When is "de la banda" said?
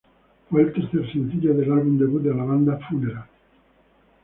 2.23-2.79